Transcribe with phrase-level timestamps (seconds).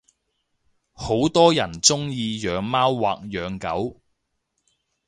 [0.93, 4.01] 好多人鐘意養貓或養狗